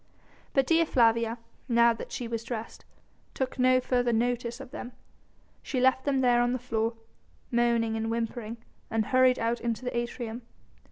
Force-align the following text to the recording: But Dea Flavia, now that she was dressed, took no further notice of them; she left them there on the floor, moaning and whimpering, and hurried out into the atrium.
But 0.53 0.65
Dea 0.65 0.83
Flavia, 0.85 1.37
now 1.69 1.93
that 1.93 2.11
she 2.11 2.27
was 2.27 2.43
dressed, 2.43 2.85
took 3.35 3.59
no 3.59 3.79
further 3.79 4.11
notice 4.11 4.59
of 4.59 4.71
them; 4.71 4.93
she 5.61 5.79
left 5.79 6.05
them 6.05 6.21
there 6.21 6.41
on 6.41 6.53
the 6.53 6.57
floor, 6.57 6.93
moaning 7.51 7.95
and 7.95 8.09
whimpering, 8.09 8.57
and 8.89 9.05
hurried 9.05 9.37
out 9.37 9.61
into 9.61 9.85
the 9.85 9.95
atrium. 9.95 10.41